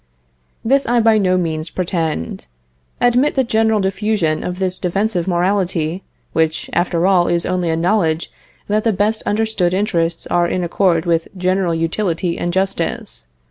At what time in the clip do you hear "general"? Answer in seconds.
3.43-3.79, 11.37-11.75